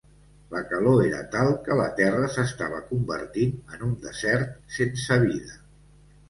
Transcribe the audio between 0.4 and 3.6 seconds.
La calor era tal que la terra s'estava convertint